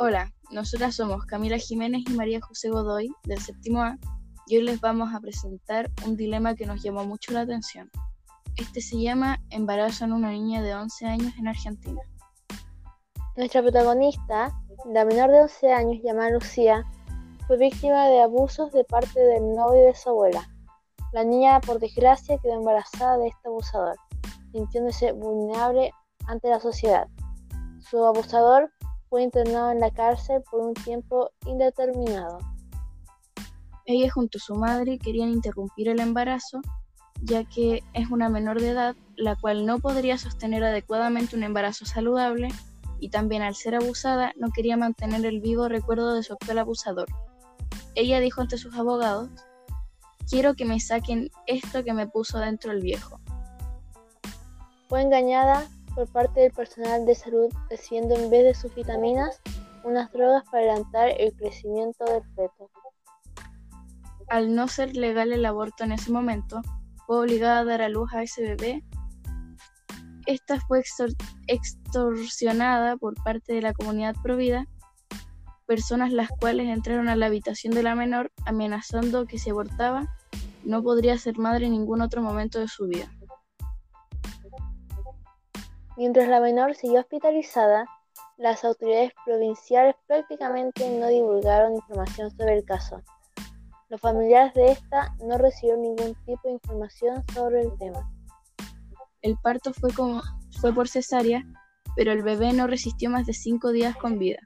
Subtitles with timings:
[0.00, 3.98] Hola, nosotras somos Camila Jiménez y María José Godoy del séptimo A
[4.46, 7.90] y hoy les vamos a presentar un dilema que nos llamó mucho la atención.
[8.56, 12.00] Este se llama Embarazo en una niña de 11 años en Argentina.
[13.36, 14.52] Nuestra protagonista,
[14.86, 16.84] la menor de 11 años llamada Lucía,
[17.48, 20.48] fue víctima de abusos de parte del novio de su abuela.
[21.12, 23.96] La niña, por desgracia, quedó embarazada de este abusador,
[24.52, 25.90] sintiéndose vulnerable
[26.28, 27.08] ante la sociedad.
[27.80, 28.70] Su abusador
[29.08, 32.38] fue internado en la cárcel por un tiempo indeterminado.
[33.86, 36.60] Ella junto a su madre querían interrumpir el embarazo,
[37.22, 41.86] ya que es una menor de edad, la cual no podría sostener adecuadamente un embarazo
[41.86, 42.48] saludable,
[43.00, 47.06] y también al ser abusada no quería mantener el vivo recuerdo de su actual abusador.
[47.94, 49.30] Ella dijo ante sus abogados,
[50.28, 53.20] quiero que me saquen esto que me puso dentro el viejo.
[54.88, 59.40] Fue engañada por parte del personal de salud recibiendo en vez de sus vitaminas
[59.84, 62.70] unas drogas para adelantar el crecimiento del feto.
[64.28, 66.60] Al no ser legal el aborto en ese momento,
[67.06, 68.84] fue obligada a dar a luz a ese bebé.
[70.26, 70.82] Esta fue
[71.46, 74.66] extorsionada por parte de la comunidad provida,
[75.66, 80.14] personas las cuales entraron a la habitación de la menor amenazando que si abortaba
[80.64, 83.10] no podría ser madre en ningún otro momento de su vida.
[85.98, 87.84] Mientras la menor siguió hospitalizada,
[88.36, 93.02] las autoridades provinciales prácticamente no divulgaron información sobre el caso.
[93.88, 98.08] Los familiares de esta no recibieron ningún tipo de información sobre el tema.
[99.22, 100.22] El parto fue, como,
[100.60, 101.44] fue por cesárea,
[101.96, 104.38] pero el bebé no resistió más de cinco días con vida,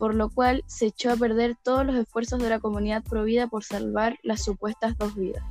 [0.00, 3.62] por lo cual se echó a perder todos los esfuerzos de la comunidad provida por
[3.62, 5.44] salvar las supuestas dos vidas.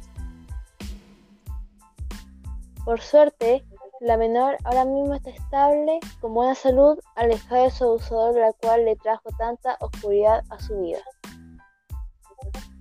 [2.83, 3.65] Por suerte,
[4.01, 8.85] la menor ahora mismo está estable, con buena salud, alejada de su abusador, la cual
[8.85, 10.99] le trajo tanta oscuridad a su vida.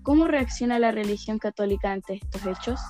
[0.02, 2.80] ¿Cómo reacciona la religión católica ante estos hechos?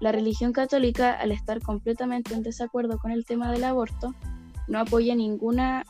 [0.00, 4.14] La religión católica, al estar completamente en desacuerdo con el tema del aborto,
[4.66, 5.84] no apoya ninguna,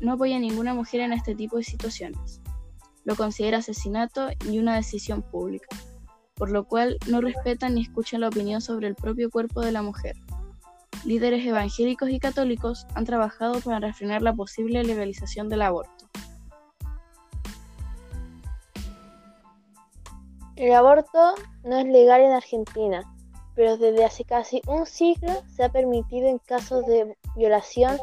[0.00, 2.40] no apoya ninguna mujer en este tipo de situaciones.
[3.04, 5.68] Lo considera asesinato y una decisión pública
[6.36, 9.82] por lo cual no respetan ni escuchan la opinión sobre el propio cuerpo de la
[9.82, 10.16] mujer.
[11.04, 16.06] Líderes evangélicos y católicos han trabajado para refrenar la posible legalización del aborto.
[20.56, 23.02] El aborto no es legal en Argentina,
[23.54, 27.98] pero desde hace casi un siglo se ha permitido en casos de violación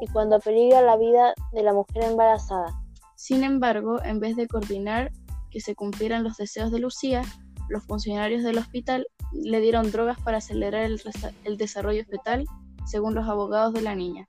[0.00, 2.80] y cuando peligra la vida de la mujer embarazada.
[3.14, 5.12] Sin embargo, en vez de coordinar
[5.50, 7.22] que se cumplieran los deseos de Lucía,
[7.68, 12.46] los funcionarios del hospital le dieron drogas para acelerar el, desarrollo fetal,
[12.86, 14.28] según los abogados de la niña.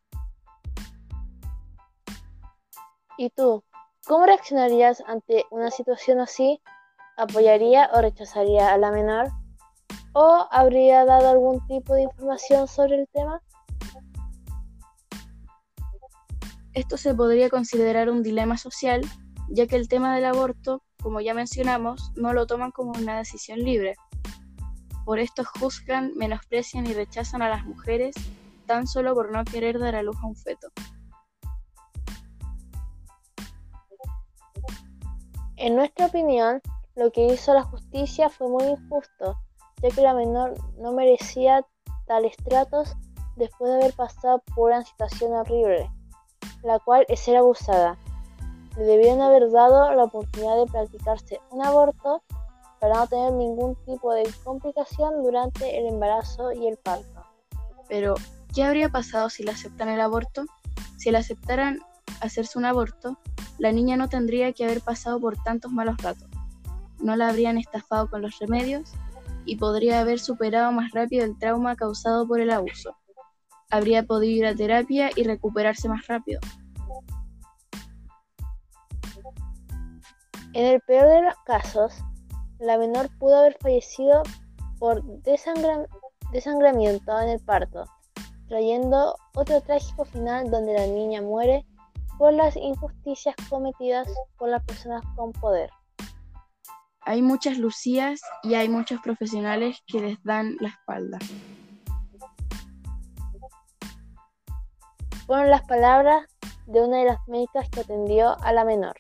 [3.18, 3.64] ¿Y tú?
[4.06, 6.62] ¿Cómo reaccionarías ante una situación así?
[7.18, 9.30] ¿Apoyaría o rechazaría a la menor?
[10.14, 13.42] ¿O habría dado algún tipo de información sobre el tema?
[16.74, 19.02] Esto se podría considerar un dilema social,
[19.50, 23.60] ya que el tema del aborto como ya mencionamos, no lo toman como una decisión
[23.60, 23.96] libre.
[25.06, 28.16] Por esto juzgan, menosprecian y rechazan a las mujeres
[28.66, 30.68] tan solo por no querer dar a luz a un feto.
[35.56, 36.62] En nuestra opinión,
[36.96, 39.38] lo que hizo la justicia fue muy injusto,
[39.82, 41.66] ya que la menor no merecía
[42.08, 42.96] tales tratos
[43.36, 45.90] después de haber pasado por una situación horrible,
[46.64, 47.98] la cual es ser abusada,
[48.80, 52.24] le debieron haber dado la oportunidad de practicarse un aborto
[52.80, 57.26] para no tener ningún tipo de complicación durante el embarazo y el parto.
[57.90, 58.16] Pero,
[58.56, 60.46] ¿qué habría pasado si le aceptan el aborto?
[60.98, 61.80] Si le aceptaran
[62.22, 63.18] hacerse un aborto,
[63.58, 66.30] la niña no tendría que haber pasado por tantos malos ratos.
[67.00, 68.92] No la habrían estafado con los remedios
[69.44, 72.96] y podría haber superado más rápido el trauma causado por el abuso.
[73.70, 76.40] Habría podido ir a terapia y recuperarse más rápido.
[80.54, 81.94] En el peor de los casos,
[82.60, 84.24] la menor pudo haber fallecido
[84.80, 87.86] por desangramiento en el parto,
[88.48, 91.68] trayendo otro trágico final donde la niña muere
[92.18, 94.08] por las injusticias cometidas
[94.40, 95.70] por las personas con poder.
[97.02, 101.20] Hay muchas Lucías y hay muchos profesionales que les dan la espalda.
[105.28, 106.26] Fueron las palabras
[106.66, 108.96] de una de las médicas que atendió a la menor.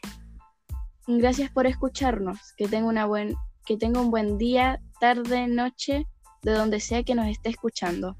[1.17, 2.53] Gracias por escucharnos.
[2.55, 3.35] Que tenga, una buen,
[3.65, 6.05] que tenga un buen día, tarde, noche,
[6.43, 8.15] de donde sea que nos esté escuchando.